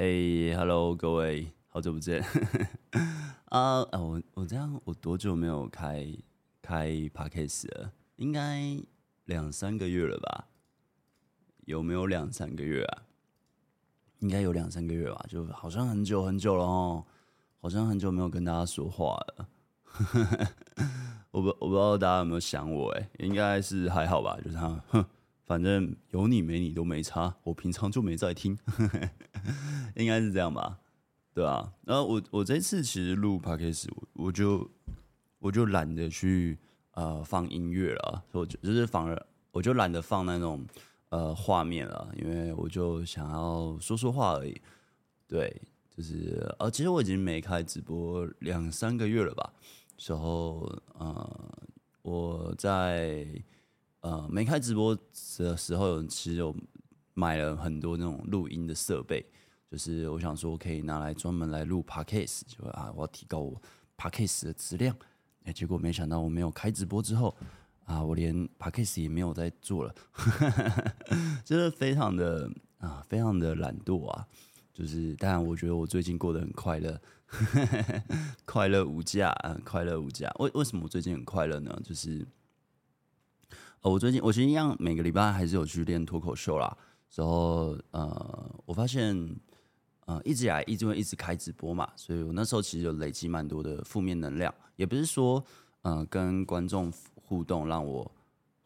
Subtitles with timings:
[0.00, 2.24] 哎、，Hello，各位，好久不见。
[3.52, 6.06] 啊、uh, 我我这样，我多久没有开
[6.62, 7.92] 开 Podcast 了？
[8.16, 8.80] 应该
[9.26, 10.48] 两三个月了吧？
[11.66, 13.02] 有没有两三个月啊？
[14.20, 15.22] 应该有两三个月吧？
[15.28, 17.04] 就好像很久很久了哦，
[17.60, 19.48] 好像很久没有跟大家说话了。
[21.30, 22.90] 我不我不知道大家有没有想我？
[22.92, 24.38] 哎，应该是还好吧？
[24.42, 25.04] 就是他，哼。
[25.50, 28.56] 反正有你没你都没差，我平常就没在听，
[29.96, 30.78] 应该是这样吧，
[31.34, 31.72] 对啊。
[31.84, 34.70] 然后我我这次其实录 podcast，我我就
[35.40, 36.56] 我就懒得去
[36.92, 40.64] 呃放音乐了，我就就是反而我就懒得放那种
[41.08, 44.56] 呃画面了，因为我就想要说说话而已。
[45.26, 45.52] 对，
[45.88, 49.52] 就是呃，其实我已经没开直播两三个月了吧，
[49.98, 51.52] 时候呃
[52.02, 53.26] 我在。
[54.00, 56.54] 呃，没开直播的时候，其实有
[57.14, 59.24] 买了很多那种录音的设备，
[59.70, 63.60] 就是我想说可以拿来专门来录 Podcast，就啊，我要提高我
[63.98, 64.96] Podcast 的质量。
[65.44, 67.36] 哎，结果没想到我没有开直播之后，
[67.84, 69.94] 啊，我连 Podcast 也没有在做了，
[71.44, 74.26] 就是非常的啊，非常的懒惰啊。
[74.72, 76.98] 就是，当然，我觉得我最近过得很快乐，
[78.46, 80.30] 快乐无价，啊，快乐无价。
[80.38, 81.78] 为为什么我最近很快乐呢？
[81.84, 82.26] 就是。
[83.82, 86.76] 哦，我最近我其实一样，每个礼拜还是有去练脱口秀啦。
[87.14, 89.16] 然后呃，我发现
[90.04, 94.54] 呃，一直以来一直会一直开直播嘛，所以我那时候其实有累积蛮多的负面能量。
[94.76, 95.42] 也不是说
[95.80, 98.10] 呃跟观众互动让我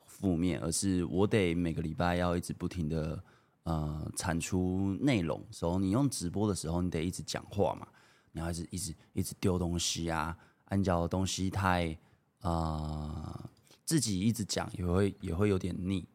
[0.04, 3.22] 负面，而是我得每个礼拜要一直不停的
[3.62, 5.40] 呃产出内容。
[5.52, 7.86] 所以你用直播的时候，你得一直讲话嘛，
[8.32, 11.96] 你要一直一直一直丢东西啊，按脚的东西太
[12.40, 13.48] 啊。
[13.84, 16.06] 自己一直讲也会也会有点腻，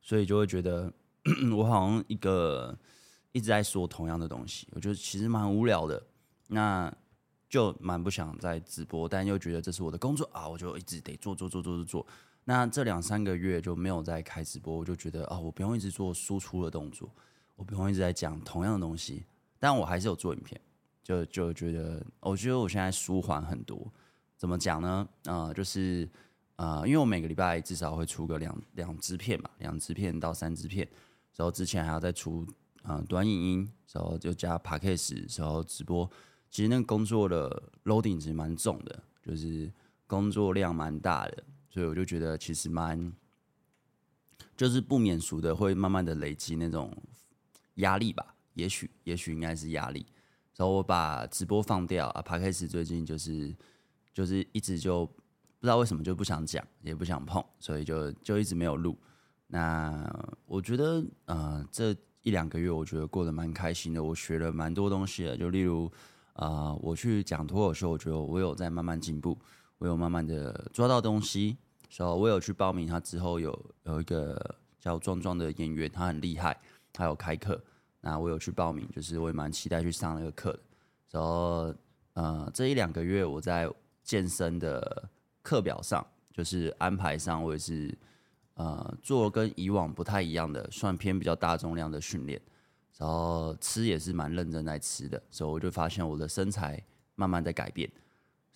[0.00, 0.92] 所以就会觉得
[1.56, 2.78] 我好像一个
[3.32, 6.00] 一直在说同样的东西，我觉得其实蛮无聊的，
[6.46, 6.94] 那
[7.48, 12.06] 就蛮不想再直播，但又觉得这是我的工作啊，我就一直得做做做做做做。
[12.44, 17.10] 那这两三个月就没有再开直播，我就觉得啊，我不用一直做输出的动作，
[17.56, 19.24] 我不用一直在讲同样的东西，
[19.58, 20.60] 但我还是有做影片，
[21.02, 23.92] 就就觉得我觉得我现在舒缓很多。
[24.36, 25.08] 怎么讲呢？
[25.24, 26.08] 啊、就是。
[26.56, 30.88] 啊、呃，因为我每个礼拜至少会出个两两支片嘛，两支片到三支片，
[31.34, 32.46] 然后之前还要再出
[32.82, 36.10] 啊、短影音，然后就加 Podcast，然后直播，
[36.50, 39.70] 其实那个工作的 loading 其实蛮重的，就是
[40.06, 43.12] 工作量蛮大的，所以我就觉得其实蛮，
[44.56, 46.90] 就是不免俗的会慢慢的累积那种
[47.74, 50.06] 压力吧，也许也许应该是压力，
[50.56, 53.54] 然后我把直播放掉啊，Podcast 最近就是
[54.14, 55.06] 就是一直就。
[55.66, 58.96] 不知道为什么就不想讲，也不想碰，所以就就一直没有录。
[59.48, 60.08] 那
[60.44, 65.36] 我觉得，呃，这一两个月我觉得过得蛮开心的，我学了蛮多东西的。
[65.36, 65.90] 就例如，
[66.34, 69.36] 啊、我去讲脱口秀，我觉得我有在慢慢进步，
[69.78, 71.56] 我有慢慢的抓到东西。
[71.90, 74.40] 所以，我有去报名，他之后有有一个
[74.78, 76.56] 叫壮壮的演员，他很厉害，
[76.92, 77.60] 他有开课。
[78.00, 80.60] 那我有去报名，就是我也蛮期待去上那个课的。
[81.10, 81.74] 然后，
[82.12, 83.68] 呃，这一两个月我在
[84.04, 85.10] 健身的。
[85.46, 87.96] 课表上就是安排上，我也是
[88.54, 92.40] 呃做跟以往不太一样的，算偏比较大重量的训练，
[92.98, 96.82] 然后吃也是蛮认真在吃的，所以我就发现我的身材
[97.14, 97.88] 慢慢在改变。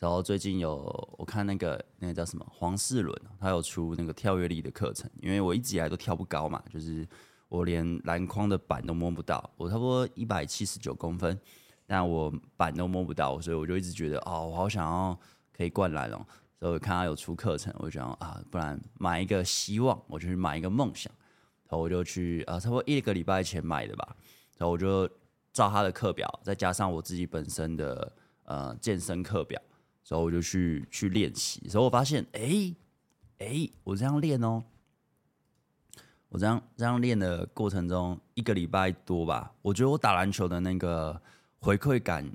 [0.01, 0.75] 然后最近有
[1.17, 7.07] 我看那个那个叫什么黄世伦，他有出那个跳跃力的课程，因为我一直以来都跳不高嘛，就是
[7.49, 11.39] 我连篮筐的板都摸不到，我差不多一百七十九公分，
[11.87, 15.19] 但我板都摸不到，所以我就一直觉得哦，我好想要
[15.57, 16.27] 可以灌篮哦。
[16.61, 21.11] 所以看他有出课程，我就想啊，不然买一个希望，我就去买一个梦想。
[21.65, 24.15] 然后我就去啊，差不多一个礼拜前买的吧。
[24.59, 25.09] 然后我就
[25.55, 28.13] 照他的课表，再加上我自己本身的
[28.45, 29.59] 呃健身课表，
[30.05, 31.67] 所以我就去去练习。
[31.67, 32.75] 所以我发现，哎、
[33.39, 34.63] 哎、我这样练哦，
[36.29, 41.23] 我这样这样练的过程中，一个礼拜多吧，我觉得我打篮球的那个
[41.59, 42.31] 回馈感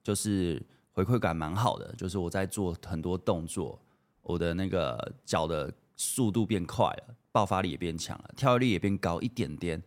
[0.00, 0.64] 就是。
[0.94, 3.78] 回馈感蛮好的，就是我在做很多动作，
[4.22, 9.82] 我的那个脚的速度变快了，爆发力也变强了，跳跃力也变高一点点。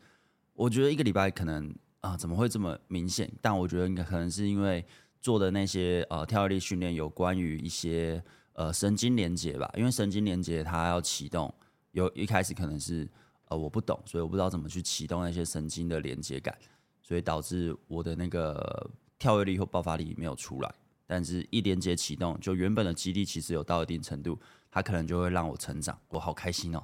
[0.54, 3.32] 我觉得一个礼拜可能啊，怎么会这么明显？
[3.42, 4.86] 但我觉得应该可能是因为
[5.22, 8.22] 做的那些呃跳跃力训练有关于一些
[8.54, 11.54] 呃神经连接吧，因为神经连接它要启动，
[11.92, 13.08] 有一开始可能是
[13.46, 16.58] 呃我不懂，所以我不知道怎么去启动那些神经的连接感，
[17.02, 20.74] 所以导致我的那个跳跃力或爆发力没有出来。
[21.08, 24.38] 但是，一连接启动，就原本的激励其实有到一定程度，
[24.70, 26.84] 它可能就会让我成长，我好开心哦，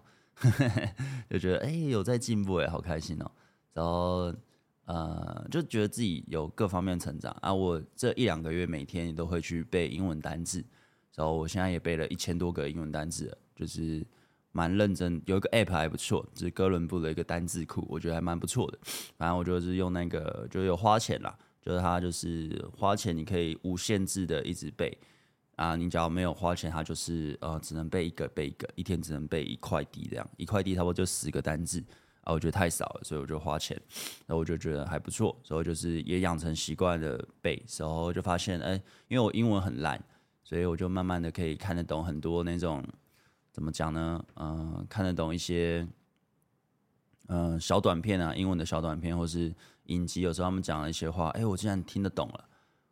[1.30, 3.30] 就觉得哎、有在进步哎，好开心哦。
[3.74, 4.34] 然后，
[4.86, 7.54] 呃，就觉得自己有各方面成长啊。
[7.54, 10.64] 我这一两个月每天也都会去背英文单字，
[11.16, 14.06] 然后我现在也背了一千多个英文单字，就是
[14.52, 15.22] 蛮认真。
[15.26, 18.78] 有一个 app 还不错，就是哥伦布的一个单字库，我觉得还蛮不错的。
[19.18, 24.96] 反正我就是用那个，就有花钱啦，就是它就是花钱你可以无限制的一直背
[25.56, 25.76] 啊。
[25.76, 31.84] 你只要没有花钱，它就是呃只能背一个背一个，一天只能背一块地这样，一块地差不多就十个单字。
[32.26, 33.76] 啊，我觉得太少了，所以我就花钱，
[34.26, 40.02] 然后我就觉得还不错，所以就是也养成习惯了背，然后就发现，哎，因为我英文很烂，
[40.42, 42.82] 所以我就慢慢的可以看得懂很多那种
[43.52, 44.24] 怎么讲呢？
[44.36, 45.86] 嗯、看得懂一些
[47.28, 49.54] 嗯、小短片啊，英文的小短片，或是
[49.86, 52.46] 影集，有时候他们讲了一些话，哎，我竟然听得懂了，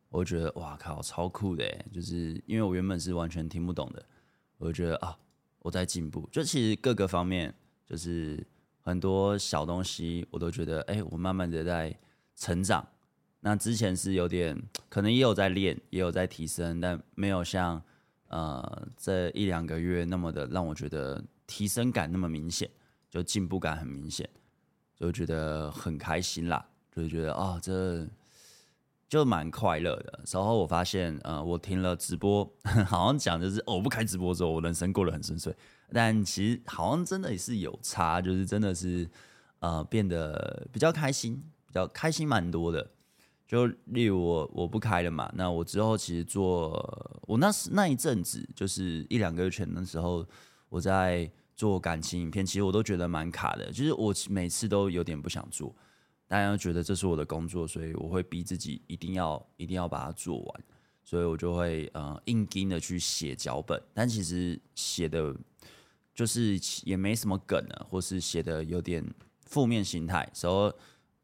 [0.09, 4.05] 我觉得哇靠，超酷的，就是因为我原本是完全听不懂的，
[4.57, 5.17] 我就觉得啊，
[5.59, 7.53] 我在进步，就其实各个方面
[7.85, 8.45] 就是。
[8.83, 11.95] 很多小东西我都觉得，哎、我慢慢的在
[12.35, 12.83] 成长。
[13.41, 14.59] 那之前是有点，
[14.89, 17.79] 可能也有在练，也有在提升，但没有像
[18.29, 22.67] 呃这一两个月那么的让我觉得提升感那么明显，
[23.07, 24.27] 就进步感很明显，
[24.95, 28.07] 就觉得很开心啦，就是觉得啊、这
[29.07, 30.19] 就蛮快乐的。
[30.31, 32.49] 然后我发现，呃，我停了直播，
[32.87, 35.55] 好像讲就是，我不开直播之后，我人生过得很顺遂。
[35.93, 39.09] 但其实好像真的也是有差，就是真的是，
[39.59, 41.35] 呃，变得比较开心，
[41.67, 42.91] 比较开心蛮多的。
[43.45, 50.25] 就例如我我不开了嘛，那我之后其实做我那时那一阵子，就是一两个月前的时候，
[50.69, 55.75] 我在做感情影片，其实我都觉得蛮卡的，就是我每次都有点不想做，
[56.31, 60.63] 大家觉得这是我的工作，所以我会逼自己一定要一定要把它做完，
[61.03, 65.35] 所以我就会呃硬盯的去写脚本，但其实写的。
[66.13, 69.03] 就是也没什么梗了，或是写的有点
[69.45, 70.71] 负面心态，然后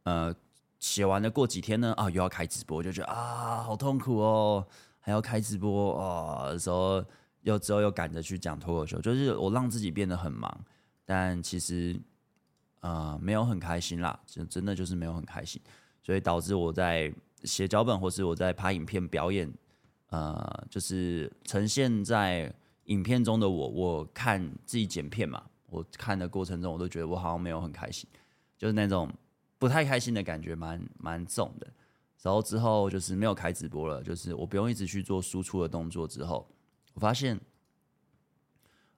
[0.03, 0.33] 呃
[0.79, 4.65] 写完了过几天呢，啊又要开直播，就觉得啊好痛苦哦，
[5.01, 7.03] 还要开直播啊，的时候
[7.41, 10.65] 又之后又赶着去讲脱口秀，就是我让自己变得很忙，
[11.03, 11.99] 但其实
[12.79, 15.61] 呃没有很开心啦，就真的就是没有很开心，
[16.01, 17.13] 所以导致我在
[17.43, 19.51] 写脚本或是我在拍影片表演，
[20.09, 22.53] 呃就是呈现在。
[22.87, 28.09] 影片中的我，我看自己剪片嘛，我看的过程中，我都觉得我好像没有很开心，
[28.57, 29.11] 就是那种
[29.59, 31.67] 不太开心的感觉，蛮蛮重的。
[32.21, 36.07] 然后之后就是没有开直播了，就是我不用一直去做输出的动作。
[36.07, 36.47] 之后
[36.93, 37.37] 我发现，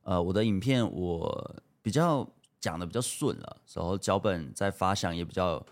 [0.03, 2.23] 呃，我的影片我比较
[2.59, 5.65] 讲的比较顺了，然后脚本在发想也比较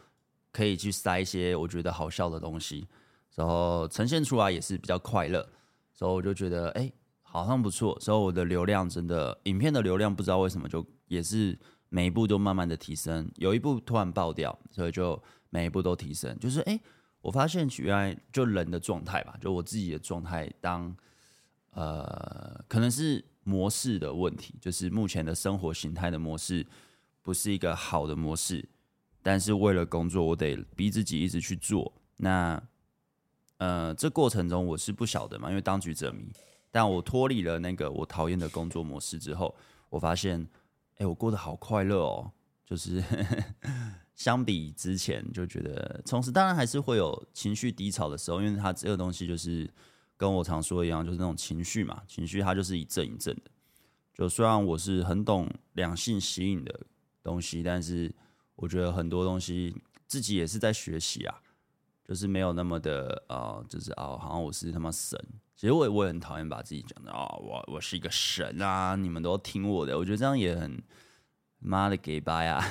[0.51, 2.87] 可以去塞一些我觉得好笑的东西，
[3.35, 5.47] 然后呈现出来也是比较快乐。
[5.93, 6.91] 所以我就觉得，哎。
[7.29, 16.35] 好像不错，所以我的流量真的，影片的流量不知道为什么就也是每一部都慢慢的提升，有一部突然爆掉，所以就每一部都提升。
[16.39, 16.79] 就是哎、
[17.21, 20.95] 我发现原来就人的状态吧，就我自己的状态，当
[21.71, 26.67] 呃可能是模式的问题，就是目前的生活形态的模式
[27.21, 28.67] 不是一个好的模式，
[29.23, 31.93] 但是为了工作，我得逼自己一直去做。
[32.17, 32.61] 那
[33.59, 36.29] 呃这过程中我是不晓得嘛，因为当局者迷。
[36.69, 39.55] 但我脱离了那个我讨厌的工作模式之后，
[39.89, 40.45] 我发现，
[40.97, 42.29] 哎、我过得好快乐哦！
[42.65, 43.01] 就是
[44.13, 49.67] 相比之前，就觉得同时当然还是会有情绪低潮的时候，因为它这个东西就是
[50.17, 53.43] 跟我常说一样，就是那种情绪嘛，情绪它就是一阵一阵的。
[54.13, 56.79] 就虽然我是很懂两性吸引的
[57.21, 58.11] 东西，但是
[58.55, 59.75] 我觉得很多东西
[60.07, 61.39] 自己也是在学习啊，
[62.03, 65.17] 就是没有那么的啊、呃，就是、哦，好像我是他妈神。
[65.55, 70.81] 其实我也我也很讨厌把自己讲的啊，我我是一个神啊，你们都听我的，我觉得这样也很
[71.59, 72.63] 妈的给掰啊，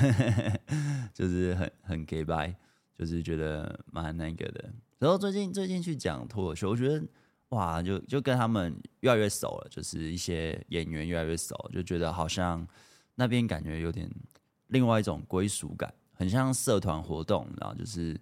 [1.13, 2.57] 就是很很给掰，
[2.97, 4.73] 就是觉得蛮那个的。
[4.99, 7.05] 然后最近最近去讲脱口秀，我觉得
[7.51, 12.67] 哇，就就跟他们越来越熟了，就是一些演员越来越熟，就觉得好像
[13.15, 14.11] 那边感觉有点
[14.69, 18.21] 另外一种归属感，很像社团活动，然后就是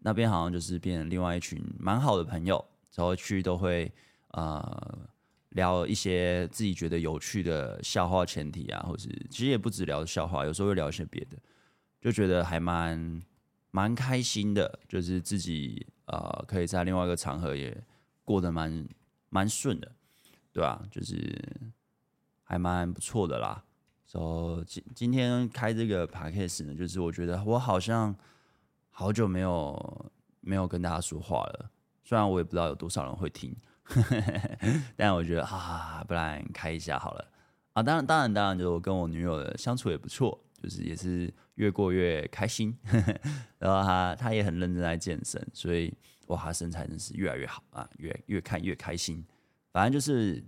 [0.00, 2.64] 那边好像就是变成另外一群蛮好的朋友。
[2.96, 3.90] 然后去都会
[4.32, 5.08] 呃
[5.50, 11.38] 聊一些自己觉得有趣的笑话前提啊，或是其实也不止聊笑话，有时候会聊一些别的，
[12.00, 13.22] 就觉得还蛮
[13.70, 17.74] 蛮开心的，就是自己呃可以在另外一个场合也
[18.30, 18.86] 过得蛮
[19.28, 19.90] 蛮顺的，
[20.52, 20.80] 对吧？
[20.88, 21.36] 就是
[22.44, 23.64] 还蛮不错的啦。
[24.06, 28.14] 所以今今天开这个 podcast 呢，就是我觉得我好像
[28.88, 31.70] 好久没有没有跟大家说话了。
[32.04, 33.52] 虽然我也不知道有多少人会听，
[34.94, 37.28] 但我觉得啊，不然开一下好了
[37.72, 37.82] 啊。
[37.82, 42.78] 当然，当然，当然，就我跟我女友的相处也不错，就是也是越过越开心。
[43.58, 45.92] 然后他他也很认真在健身，所以
[46.30, 49.24] 哇，他身材真是越来越好啊，越越看越开心。
[49.72, 50.42] 反正就是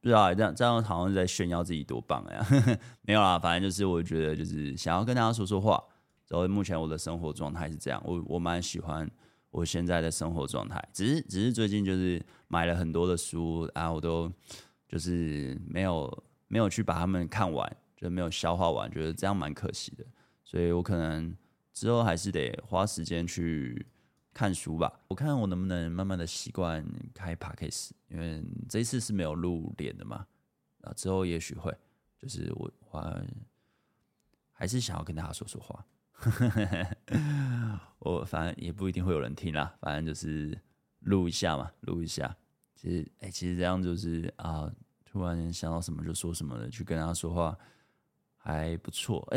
[0.00, 2.46] 不知道这样这样好像在炫耀自己多棒呀，
[3.02, 5.82] 没有啦，反正就是我觉得就是想要跟大家说说话。
[6.28, 9.08] 然后目前我的生活状态是这样，我我蛮喜欢
[9.50, 14.28] 我现在的生活状态，只是只是最近就是买了很多的书啊，我都
[14.88, 20.04] 就是没有没有去把它们看完，就没有消化完，觉得这样蛮可惜的，
[20.42, 21.32] 所以我可能
[21.72, 23.86] 之后还是得花时间去
[24.36, 25.00] 看书吧。
[25.08, 30.26] 我看我能不能慢慢的习惯开 Podcast，因为这一次是没有露脸的嘛，
[30.82, 31.74] 啊之后也许会，
[32.20, 33.26] 就是我还
[34.52, 35.86] 还是想要跟大家说说话。
[37.98, 40.60] 我反正也不一定会有人听啦，反正就是
[41.00, 42.36] 录一下嘛，录一下。
[42.74, 44.70] 其实，哎、其实这样就是啊，
[45.06, 47.56] 突然想到什么就说什么的，去跟他说话
[48.36, 49.26] 还不错。
[49.30, 49.34] 哎